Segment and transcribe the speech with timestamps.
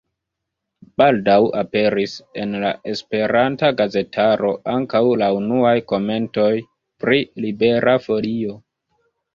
[1.01, 2.15] Baldaŭ aperis
[2.45, 6.51] en la esperanta gazetaro ankaŭ la unuaj komentoj
[7.07, 8.61] pri Libera Folio.